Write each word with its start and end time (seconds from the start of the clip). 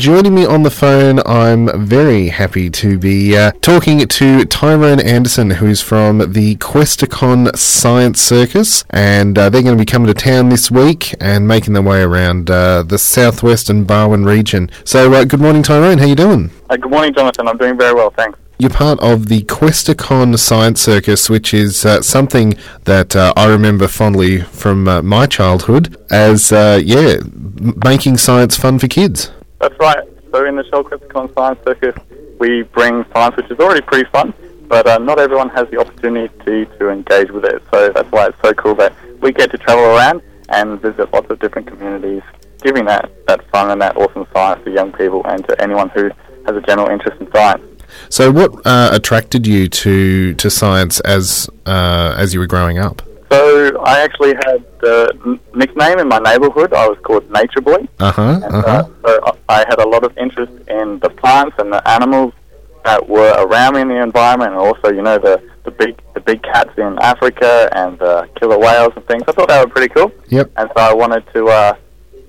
Joining 0.00 0.32
me 0.32 0.46
on 0.46 0.62
the 0.62 0.70
phone, 0.70 1.18
I'm 1.26 1.84
very 1.84 2.28
happy 2.28 2.70
to 2.70 3.00
be 3.00 3.36
uh, 3.36 3.50
talking 3.60 3.98
to 4.06 4.44
Tyrone 4.44 5.00
Anderson, 5.00 5.50
who's 5.50 5.82
from 5.82 6.18
the 6.18 6.54
Questacon 6.58 7.56
Science 7.56 8.20
Circus, 8.20 8.84
and 8.90 9.36
uh, 9.36 9.50
they're 9.50 9.64
going 9.64 9.76
to 9.76 9.82
be 9.82 9.84
coming 9.84 10.06
to 10.06 10.14
town 10.14 10.50
this 10.50 10.70
week 10.70 11.16
and 11.20 11.48
making 11.48 11.72
their 11.74 11.82
way 11.82 12.00
around 12.00 12.48
uh, 12.48 12.84
the 12.84 12.96
southwestern 12.96 13.84
Barwon 13.84 14.24
region. 14.24 14.70
So, 14.84 15.12
uh, 15.14 15.24
good 15.24 15.40
morning, 15.40 15.64
Tyrone. 15.64 15.98
How 15.98 16.06
you 16.06 16.14
doing? 16.14 16.52
Uh, 16.70 16.76
good 16.76 16.92
morning, 16.92 17.12
Jonathan. 17.12 17.48
I'm 17.48 17.58
doing 17.58 17.76
very 17.76 17.92
well, 17.92 18.10
thanks. 18.10 18.38
You're 18.60 18.70
part 18.70 19.00
of 19.00 19.26
the 19.26 19.42
Questacon 19.42 20.38
Science 20.38 20.80
Circus, 20.80 21.28
which 21.28 21.52
is 21.52 21.84
uh, 21.84 22.02
something 22.02 22.54
that 22.84 23.16
uh, 23.16 23.32
I 23.36 23.46
remember 23.48 23.88
fondly 23.88 24.42
from 24.42 24.86
uh, 24.86 25.02
my 25.02 25.26
childhood 25.26 25.96
as, 26.08 26.52
uh, 26.52 26.80
yeah, 26.80 27.16
m- 27.20 27.74
making 27.82 28.18
science 28.18 28.56
fun 28.56 28.78
for 28.78 28.86
kids. 28.86 29.32
That's 29.60 29.78
right. 29.80 30.06
So 30.32 30.44
in 30.46 30.56
the 30.56 30.64
Shell 30.64 30.84
Questacon 30.84 31.34
Science 31.34 31.58
Circus, 31.64 31.94
we 32.38 32.62
bring 32.62 33.04
science, 33.12 33.36
which 33.36 33.50
is 33.50 33.58
already 33.58 33.80
pretty 33.80 34.08
fun, 34.10 34.32
but 34.68 34.86
uh, 34.86 34.98
not 34.98 35.18
everyone 35.18 35.48
has 35.50 35.68
the 35.70 35.78
opportunity 35.78 36.32
to 36.78 36.90
engage 36.90 37.30
with 37.30 37.44
it. 37.44 37.62
So 37.72 37.90
that's 37.90 38.10
why 38.12 38.26
it's 38.26 38.38
so 38.42 38.52
cool 38.54 38.74
that 38.76 38.92
we 39.20 39.32
get 39.32 39.50
to 39.50 39.58
travel 39.58 39.84
around 39.84 40.22
and 40.50 40.80
visit 40.80 41.12
lots 41.12 41.30
of 41.30 41.38
different 41.40 41.66
communities, 41.66 42.22
giving 42.62 42.84
that, 42.84 43.10
that 43.26 43.48
fun 43.50 43.70
and 43.70 43.80
that 43.82 43.96
awesome 43.96 44.26
science 44.32 44.62
to 44.64 44.70
young 44.70 44.92
people 44.92 45.26
and 45.26 45.46
to 45.48 45.60
anyone 45.60 45.88
who 45.90 46.10
has 46.46 46.56
a 46.56 46.60
general 46.62 46.88
interest 46.88 47.20
in 47.20 47.30
science. 47.32 47.62
So, 48.10 48.30
what 48.30 48.52
uh, 48.66 48.90
attracted 48.92 49.46
you 49.46 49.66
to 49.68 50.34
to 50.34 50.50
science 50.50 51.00
as 51.00 51.48
uh, 51.64 52.14
as 52.18 52.34
you 52.34 52.40
were 52.40 52.46
growing 52.46 52.78
up? 52.78 53.00
So 53.30 53.78
I 53.84 54.00
actually 54.00 54.34
had 54.46 54.64
the 54.80 55.38
nickname 55.54 55.98
in 55.98 56.08
my 56.08 56.18
neighbourhood. 56.18 56.72
I 56.72 56.88
was 56.88 56.98
called 57.02 57.30
Nature 57.30 57.60
Boy. 57.60 57.86
Uh 58.00 58.10
huh. 58.12 58.40
And, 58.44 58.54
Uh 58.54 58.62
huh. 58.62 58.68
uh, 58.68 58.84
so 59.06 59.20
I 59.26 59.32
I 59.60 59.64
had 59.68 59.78
a 59.80 59.88
lot 59.88 60.04
of 60.04 60.16
interest 60.18 60.52
in 60.68 60.98
the 61.00 61.10
plants 61.10 61.56
and 61.58 61.72
the 61.72 61.86
animals 61.88 62.32
that 62.84 63.06
were 63.08 63.34
around 63.44 63.74
me 63.74 63.80
in 63.82 63.88
the 63.88 64.00
environment, 64.02 64.52
and 64.52 64.60
also, 64.60 64.88
you 64.92 65.02
know, 65.02 65.18
the, 65.18 65.42
the 65.64 65.70
big 65.70 66.00
the 66.14 66.20
big 66.20 66.42
cats 66.42 66.70
in 66.78 66.98
Africa 67.00 67.68
and 67.72 67.98
the 67.98 68.28
killer 68.38 68.58
whales 68.58 68.92
and 68.96 69.04
things. 69.06 69.24
I 69.28 69.32
thought 69.32 69.48
they 69.48 69.58
were 69.58 69.68
pretty 69.68 69.92
cool, 69.92 70.10
Yep. 70.28 70.50
and 70.56 70.70
so 70.74 70.82
I 70.82 70.94
wanted 70.94 71.24
to 71.34 71.46
uh, 71.48 71.74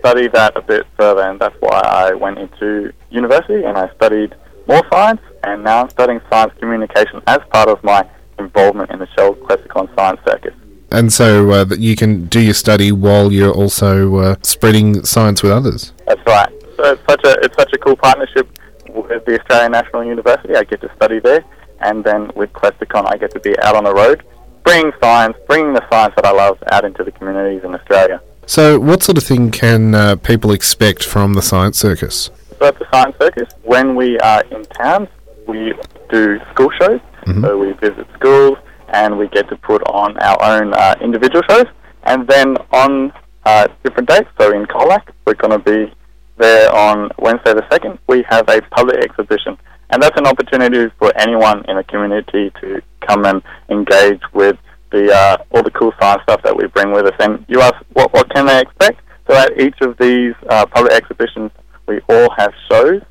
study 0.00 0.28
that 0.28 0.56
a 0.56 0.60
bit 0.62 0.86
further, 0.98 1.22
and 1.22 1.40
that's 1.40 1.56
why 1.60 1.80
I 2.04 2.14
went 2.14 2.38
into 2.38 2.92
university 3.10 3.64
and 3.64 3.76
I 3.78 3.88
studied 3.94 4.34
more 4.68 4.82
science, 4.92 5.20
and 5.44 5.64
now 5.64 5.82
I'm 5.82 5.90
studying 5.90 6.20
science 6.30 6.52
communication 6.60 7.22
as 7.26 7.38
part 7.50 7.68
of 7.68 7.82
my 7.82 8.06
involvement 8.38 8.90
in 8.90 8.98
the 8.98 9.08
Shell 9.14 9.34
Questacon 9.46 9.88
Science 9.96 10.20
Circus. 10.26 10.54
And 10.94 11.12
so 11.12 11.50
uh, 11.50 11.64
that 11.64 11.80
you 11.80 11.96
can 11.96 12.26
do 12.26 12.40
your 12.40 12.54
study 12.54 12.92
while 12.92 13.32
you're 13.32 13.52
also 13.52 14.16
uh, 14.16 14.36
spreading 14.42 15.04
science 15.04 15.42
with 15.42 15.50
others. 15.50 15.92
That's 16.06 16.20
right. 16.24 16.52
So 16.76 16.92
it's 16.92 17.02
such 17.08 17.24
a 17.24 17.32
it's 17.42 17.56
such 17.56 17.72
a 17.72 17.78
cool 17.78 17.96
partnership 17.96 18.48
with 18.88 19.24
the 19.24 19.40
Australian 19.40 19.72
National 19.72 20.04
University. 20.04 20.54
I 20.54 20.62
get 20.62 20.80
to 20.82 20.90
study 20.94 21.18
there, 21.18 21.44
and 21.80 22.04
then 22.04 22.30
with 22.36 22.52
Questacon, 22.52 23.06
I 23.12 23.16
get 23.16 23.32
to 23.32 23.40
be 23.40 23.58
out 23.58 23.74
on 23.74 23.84
the 23.84 23.92
road, 23.92 24.22
bringing 24.62 24.92
science, 25.02 25.36
bringing 25.48 25.72
the 25.72 25.84
science 25.90 26.14
that 26.14 26.24
I 26.24 26.30
love 26.30 26.62
out 26.70 26.84
into 26.84 27.02
the 27.02 27.10
communities 27.10 27.64
in 27.64 27.74
Australia. 27.74 28.22
So, 28.46 28.78
what 28.78 29.02
sort 29.02 29.18
of 29.18 29.24
thing 29.24 29.50
can 29.50 29.96
uh, 29.96 30.16
people 30.16 30.52
expect 30.52 31.02
from 31.02 31.34
the 31.34 31.42
science 31.42 31.78
circus? 31.78 32.30
So 32.58 32.66
at 32.66 32.78
the 32.78 32.86
Science 32.92 33.16
Circus, 33.20 33.48
when 33.64 33.96
we 33.96 34.18
are 34.20 34.42
in 34.52 34.64
towns, 34.66 35.08
we 35.48 35.74
do 36.08 36.38
school 36.52 36.70
shows. 36.80 37.00
So 37.40 37.58
we 37.58 37.72
visit 37.72 38.06
schools 38.14 38.58
and 38.94 39.18
we 39.18 39.28
get 39.28 39.48
to 39.48 39.56
put 39.56 39.82
on 39.88 40.16
our 40.18 40.38
own 40.42 40.72
uh, 40.72 40.94
individual 41.00 41.42
shows. 41.48 41.66
And 42.04 42.26
then 42.28 42.56
on 42.72 43.12
uh, 43.44 43.68
different 43.82 44.08
dates, 44.08 44.28
so 44.40 44.52
in 44.52 44.66
Colac, 44.66 45.10
we're 45.26 45.34
going 45.34 45.58
to 45.58 45.58
be 45.58 45.92
there 46.36 46.72
on 46.74 47.10
Wednesday 47.18 47.54
the 47.54 47.62
2nd. 47.62 47.98
We 48.06 48.24
have 48.28 48.48
a 48.48 48.60
public 48.76 48.98
exhibition. 48.98 49.58
And 49.90 50.02
that's 50.02 50.18
an 50.18 50.26
opportunity 50.26 50.92
for 50.98 51.12
anyone 51.16 51.64
in 51.68 51.76
the 51.76 51.84
community 51.84 52.52
to 52.60 52.82
come 53.00 53.24
and 53.24 53.42
engage 53.68 54.22
with 54.32 54.56
the 54.90 55.12
uh, 55.12 55.36
all 55.50 55.62
the 55.62 55.70
cool 55.70 55.92
science 56.00 56.22
stuff 56.22 56.42
that 56.42 56.56
we 56.56 56.66
bring 56.68 56.92
with 56.92 57.06
us. 57.06 57.14
And 57.20 57.44
you 57.48 57.60
ask, 57.60 57.74
what, 57.92 58.12
what 58.12 58.32
can 58.32 58.46
they 58.46 58.60
expect? 58.60 59.00
So 59.28 59.36
at 59.36 59.60
each 59.60 59.76
of 59.82 59.96
these 59.98 60.34
uh, 60.48 60.66
public 60.66 60.92
exhibitions, 60.92 61.50
we 61.86 62.00
all 62.08 62.30
have 62.36 62.52
shows. 62.70 63.02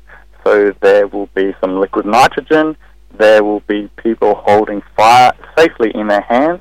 So 0.44 0.72
there 0.80 1.06
will 1.06 1.28
be 1.34 1.54
some 1.60 1.80
liquid 1.80 2.06
nitrogen. 2.06 2.76
There 3.18 3.44
will 3.44 3.60
be 3.60 3.88
people 3.96 4.34
holding 4.34 4.82
fire 4.96 5.32
safely 5.56 5.90
in 5.94 6.08
their 6.08 6.22
hands. 6.22 6.60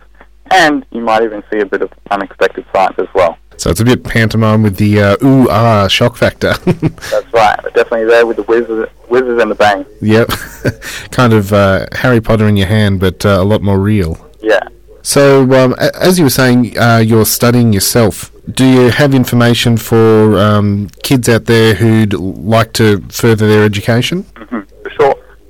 And 0.51 0.85
you 0.91 1.01
might 1.01 1.23
even 1.23 1.43
see 1.51 1.59
a 1.59 1.65
bit 1.65 1.81
of 1.81 1.91
unexpected 2.11 2.65
science 2.73 2.95
as 2.99 3.07
well. 3.15 3.37
So, 3.57 3.69
it's 3.69 3.79
a 3.79 3.85
bit 3.85 4.03
pantomime 4.03 4.63
with 4.63 4.77
the 4.77 4.99
uh, 4.99 5.17
ooh 5.23 5.47
ah 5.49 5.87
shock 5.87 6.15
factor. 6.17 6.53
That's 6.65 7.33
right. 7.33 7.59
We're 7.63 7.69
definitely 7.69 8.05
there 8.05 8.25
with 8.25 8.37
the 8.37 8.43
whizzes, 8.43 8.89
whizzes 9.09 9.41
and 9.41 9.49
the 9.51 9.55
bang. 9.55 9.85
yep. 10.01 10.27
kind 11.11 11.33
of 11.33 11.53
uh, 11.53 11.85
Harry 11.93 12.19
Potter 12.19 12.47
in 12.47 12.57
your 12.57 12.67
hand, 12.67 12.99
but 12.99 13.25
uh, 13.25 13.37
a 13.39 13.43
lot 13.43 13.61
more 13.61 13.79
real. 13.79 14.17
Yeah. 14.41 14.67
So, 15.03 15.43
um, 15.53 15.75
as 15.79 16.17
you 16.17 16.25
were 16.25 16.29
saying, 16.29 16.77
uh, 16.77 16.97
you're 16.97 17.25
studying 17.25 17.73
yourself. 17.73 18.31
Do 18.49 18.65
you 18.65 18.89
have 18.89 19.13
information 19.13 19.77
for 19.77 20.37
um, 20.37 20.89
kids 21.03 21.29
out 21.29 21.45
there 21.45 21.75
who'd 21.75 22.13
like 22.13 22.73
to 22.73 23.01
further 23.09 23.47
their 23.47 23.63
education? 23.65 24.25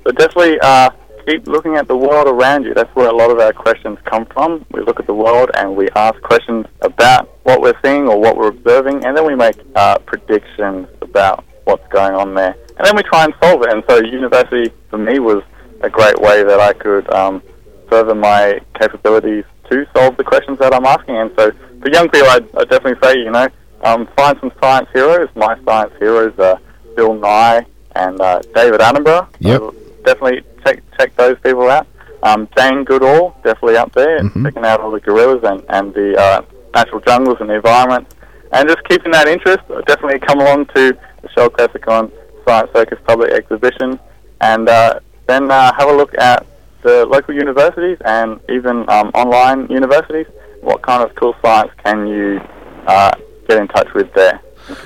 So 0.04 0.12
definitely 0.12 0.58
uh, 0.60 0.90
keep 1.26 1.46
looking 1.46 1.76
at 1.76 1.88
the 1.88 1.96
world 1.96 2.28
around 2.28 2.64
you. 2.64 2.74
That's 2.74 2.94
where 2.94 3.08
a 3.08 3.14
lot 3.14 3.30
of 3.30 3.38
our 3.38 3.52
questions 3.52 3.98
come 4.04 4.26
from. 4.26 4.64
We 4.70 4.82
look 4.82 5.00
at 5.00 5.06
the 5.06 5.14
world 5.14 5.50
and 5.54 5.74
we 5.74 5.88
ask 5.96 6.20
questions 6.22 6.66
about 6.82 7.30
what 7.44 7.60
we're 7.60 7.78
seeing 7.82 8.08
or 8.08 8.20
what 8.20 8.36
we're 8.36 8.48
observing, 8.48 9.04
and 9.04 9.16
then 9.16 9.26
we 9.26 9.34
make 9.34 9.56
uh, 9.74 9.98
predictions 9.98 10.88
about 11.00 11.44
what's 11.64 11.86
going 11.88 12.14
on 12.14 12.34
there. 12.34 12.56
And 12.76 12.86
then 12.86 12.96
we 12.96 13.02
try 13.02 13.24
and 13.24 13.34
solve 13.42 13.62
it. 13.62 13.70
And 13.70 13.82
so 13.88 14.02
university, 14.02 14.72
for 14.90 14.98
me, 14.98 15.18
was 15.18 15.42
a 15.80 15.90
great 15.90 16.18
way 16.20 16.42
that 16.42 16.60
I 16.60 16.72
could 16.72 17.10
um, 17.12 17.42
further 17.88 18.14
my 18.14 18.60
capabilities 18.78 19.44
to 19.70 19.86
solve 19.96 20.16
the 20.16 20.24
questions 20.24 20.58
that 20.58 20.74
I'm 20.74 20.84
asking. 20.84 21.16
And 21.16 21.30
so 21.38 21.52
for 21.80 21.88
young 21.90 22.08
people, 22.08 22.28
I'd, 22.28 22.54
I'd 22.56 22.68
definitely 22.68 23.00
say, 23.02 23.18
you 23.18 23.30
know, 23.30 23.48
um, 23.82 24.08
find 24.16 24.38
some 24.40 24.52
science 24.60 24.88
heroes. 24.92 25.28
My 25.34 25.58
science 25.64 25.92
heroes 25.98 26.38
are 26.38 26.58
Bill 26.96 27.14
Nye 27.14 27.64
and 27.94 28.20
uh, 28.20 28.40
David 28.54 28.80
Attenborough. 28.80 29.28
Yep. 29.40 29.83
Definitely 30.04 30.42
check 30.64 30.82
check 30.98 31.14
those 31.16 31.36
people 31.40 31.68
out. 31.70 31.86
Um, 32.22 32.48
Jane 32.56 32.84
Goodall, 32.84 33.36
definitely 33.44 33.76
up 33.76 33.92
there, 33.92 34.20
Mhm. 34.20 34.44
checking 34.44 34.64
out 34.64 34.80
all 34.80 34.90
the 34.90 35.00
gorillas 35.00 35.42
and, 35.44 35.62
and 35.68 35.92
the 35.92 36.18
uh, 36.18 36.42
natural 36.74 37.00
jungles 37.00 37.36
and 37.40 37.50
the 37.50 37.54
environment. 37.54 38.06
And 38.52 38.68
just 38.68 38.82
keeping 38.88 39.12
that 39.12 39.28
interest, 39.28 39.60
definitely 39.86 40.20
come 40.20 40.40
along 40.40 40.66
to 40.74 40.96
the 41.22 41.28
Shell 41.34 41.50
Questacon 41.50 42.10
Science 42.46 42.70
Circus 42.74 42.98
Public 43.06 43.32
Exhibition 43.32 43.98
and 44.40 44.68
uh, 44.68 45.00
then 45.26 45.50
uh, 45.50 45.72
have 45.76 45.88
a 45.88 45.92
look 45.92 46.16
at 46.18 46.46
the 46.82 47.04
local 47.06 47.34
universities 47.34 47.98
and 48.04 48.38
even 48.48 48.88
um, 48.88 49.10
online 49.14 49.66
universities. 49.68 50.26
What 50.60 50.82
kind 50.82 51.02
of 51.02 51.14
cool 51.16 51.34
science 51.42 51.72
can 51.84 52.06
you 52.06 52.40
uh, 52.86 53.12
get 53.48 53.58
in 53.58 53.68
touch 53.68 53.92
with 53.94 54.12
there 54.14 54.40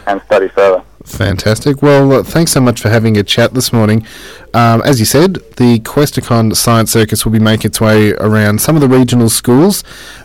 and 0.06 0.20
study 0.22 0.48
further? 0.48 0.82
Fantastic. 1.04 1.80
Well, 1.80 2.12
uh, 2.12 2.22
thanks 2.22 2.52
so 2.52 2.60
much 2.60 2.80
for 2.80 2.90
having 2.90 3.16
a 3.16 3.22
chat 3.22 3.54
this 3.54 3.72
morning. 3.72 4.06
Um, 4.52 4.82
as 4.84 5.00
you 5.00 5.06
said, 5.06 5.34
the 5.56 5.80
Questacon 5.80 6.54
Science 6.54 6.92
Circus 6.92 7.24
will 7.24 7.32
be 7.32 7.38
making 7.38 7.68
its 7.68 7.80
way 7.80 8.12
around 8.14 8.60
some 8.60 8.74
of 8.74 8.82
the 8.82 8.88
regional 8.88 9.28
schools, 9.30 9.84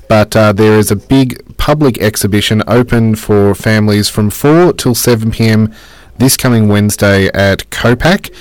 but 0.09 0.35
uh, 0.35 0.51
there 0.51 0.77
is 0.77 0.91
a 0.91 0.95
big 0.95 1.57
public 1.57 1.97
exhibition 1.99 2.63
open 2.67 3.15
for 3.15 3.55
families 3.55 4.09
from 4.09 4.29
4 4.29 4.73
till 4.73 4.93
7 4.93 5.31
pm 5.31 5.73
this 6.17 6.37
coming 6.37 6.67
Wednesday 6.67 7.27
at 7.33 7.69
Colac. 7.69 8.33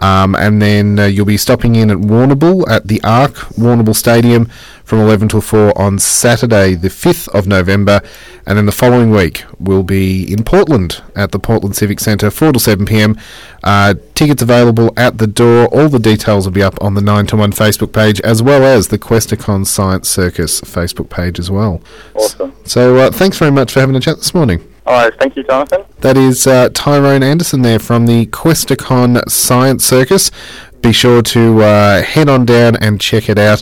Um, 0.00 0.34
and 0.34 0.60
then 0.60 0.98
uh, 0.98 1.06
you'll 1.06 1.26
be 1.26 1.36
stopping 1.36 1.76
in 1.76 1.90
at 1.90 1.98
Warrnambool 1.98 2.68
at 2.68 2.88
the 2.88 3.00
Arc 3.04 3.34
Warrnambool 3.56 3.94
Stadium 3.94 4.46
from 4.90 4.98
11 4.98 5.28
till 5.28 5.40
4 5.40 5.78
on 5.80 5.98
Saturday, 5.98 6.74
the 6.74 6.88
5th 6.88 7.28
of 7.28 7.46
November. 7.46 8.00
And 8.44 8.58
then 8.58 8.66
the 8.66 8.72
following 8.72 9.10
week, 9.10 9.44
we'll 9.60 9.84
be 9.84 10.32
in 10.32 10.42
Portland 10.42 11.02
at 11.14 11.30
the 11.30 11.38
Portland 11.38 11.76
Civic 11.76 12.00
Centre, 12.00 12.30
4 12.30 12.52
till 12.52 12.60
7 12.60 12.86
pm. 12.86 13.16
Uh, 13.62 13.94
tickets 14.14 14.42
available 14.42 14.92
at 14.96 15.18
the 15.18 15.28
door. 15.28 15.66
All 15.66 15.88
the 15.88 16.00
details 16.00 16.46
will 16.46 16.52
be 16.52 16.62
up 16.62 16.82
on 16.82 16.94
the 16.94 17.02
9 17.02 17.26
to 17.26 17.36
1 17.36 17.52
Facebook 17.52 17.92
page, 17.92 18.20
as 18.22 18.42
well 18.42 18.64
as 18.64 18.88
the 18.88 18.98
Questacon 18.98 19.64
Science 19.66 20.08
Circus 20.08 20.60
Facebook 20.62 21.10
page 21.10 21.38
as 21.38 21.50
well. 21.50 21.80
Awesome. 22.14 22.52
So 22.64 22.96
uh, 22.96 23.10
thanks 23.10 23.38
very 23.38 23.52
much 23.52 23.72
for 23.72 23.80
having 23.80 23.94
a 23.94 24.00
chat 24.00 24.16
this 24.16 24.34
morning. 24.34 24.66
All 24.90 24.96
right, 24.96 25.14
thank 25.20 25.36
you, 25.36 25.44
Jonathan. 25.44 25.84
That 26.00 26.16
is 26.16 26.48
uh, 26.48 26.68
Tyrone 26.70 27.22
Anderson 27.22 27.62
there 27.62 27.78
from 27.78 28.06
the 28.06 28.26
Questacon 28.26 29.22
Science 29.30 29.84
Circus. 29.84 30.32
Be 30.80 30.92
sure 30.92 31.22
to 31.22 31.62
uh, 31.62 32.02
head 32.02 32.28
on 32.28 32.44
down 32.44 32.74
and 32.74 33.00
check 33.00 33.28
it 33.28 33.38
out. 33.38 33.58